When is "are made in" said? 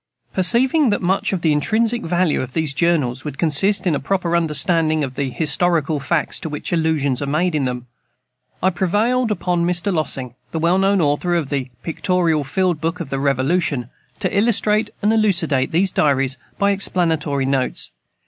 7.21-7.65